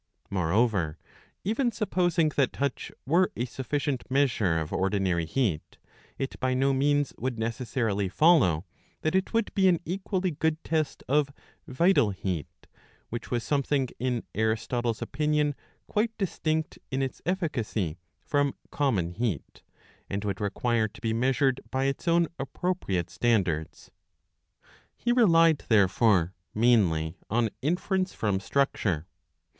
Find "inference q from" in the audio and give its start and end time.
27.61-28.39